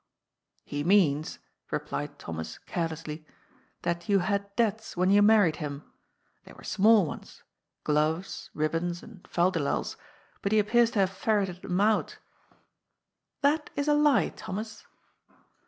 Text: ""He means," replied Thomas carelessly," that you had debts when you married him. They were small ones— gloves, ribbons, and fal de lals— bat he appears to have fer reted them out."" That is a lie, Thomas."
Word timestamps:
""He 0.73 0.83
means," 0.83 1.37
replied 1.69 2.17
Thomas 2.17 2.57
carelessly," 2.57 3.23
that 3.83 4.09
you 4.09 4.17
had 4.17 4.49
debts 4.55 4.97
when 4.97 5.11
you 5.11 5.21
married 5.21 5.57
him. 5.57 5.83
They 6.43 6.53
were 6.53 6.63
small 6.63 7.05
ones— 7.05 7.43
gloves, 7.83 8.49
ribbons, 8.55 9.03
and 9.03 9.27
fal 9.27 9.51
de 9.51 9.59
lals— 9.59 9.97
bat 10.41 10.53
he 10.53 10.57
appears 10.57 10.89
to 10.97 10.99
have 11.01 11.11
fer 11.11 11.45
reted 11.45 11.61
them 11.61 11.79
out."" 11.79 12.17
That 13.43 13.69
is 13.75 13.87
a 13.87 13.93
lie, 13.93 14.29
Thomas." 14.29 14.87